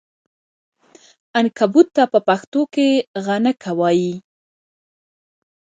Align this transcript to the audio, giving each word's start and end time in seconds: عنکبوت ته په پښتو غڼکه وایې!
عنکبوت 1.37 1.87
ته 1.95 2.03
په 2.11 2.19
پښتو 2.27 2.61
غڼکه 3.25 3.71
وایې! 3.79 4.13